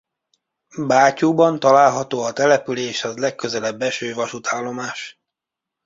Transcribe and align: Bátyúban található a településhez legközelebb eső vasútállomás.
Bátyúban 0.77 1.59
található 1.59 2.21
a 2.21 2.33
településhez 2.33 3.17
legközelebb 3.17 3.81
eső 3.81 4.13
vasútállomás. 4.13 5.19